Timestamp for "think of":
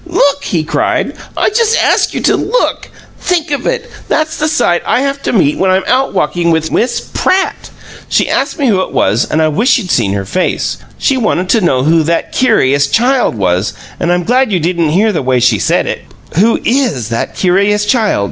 3.19-3.67